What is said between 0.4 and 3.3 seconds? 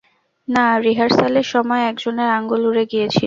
না, রিহার্সালের সময় একজনের আঙ্গুল উড়ে গিয়েছিল।